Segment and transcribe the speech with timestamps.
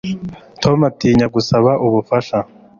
[0.61, 2.37] Tom atinya gusaba ubufasha